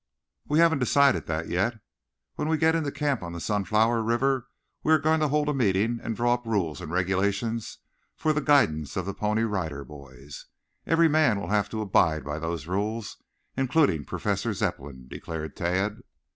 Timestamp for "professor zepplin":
14.05-15.07